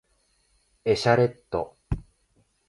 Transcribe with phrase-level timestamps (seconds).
[0.83, 1.77] エシャレット